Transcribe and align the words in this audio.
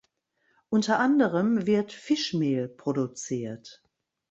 Unter 0.69 0.97
anderem 0.97 1.67
wird 1.67 1.91
Fischmehl 1.91 2.67
produziert. 2.67 3.83